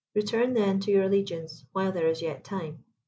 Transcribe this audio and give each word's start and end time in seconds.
Return, 0.15 0.55
then, 0.55 0.79
to 0.79 0.89
your 0.89 1.03
allegiance, 1.03 1.63
while 1.73 1.91
there 1.91 2.07
is 2.07 2.23
yet 2.23 2.43
time." 2.43 2.85